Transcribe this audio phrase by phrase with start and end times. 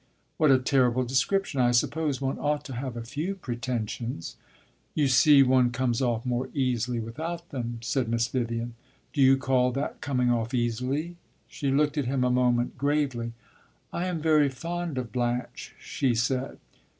[0.37, 1.61] "What a terrible description!
[1.61, 4.35] I suppose one ought to have a few pretensions."
[4.95, 8.73] "You see one comes off more easily without them," said Miss Vivian.
[9.13, 11.17] "Do you call that coming off easily?"
[11.47, 13.33] She looked at him a moment gravely.
[13.93, 16.57] "I am very fond of Blanche," she said.